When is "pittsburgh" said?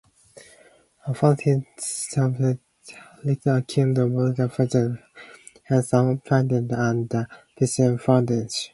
7.55-8.01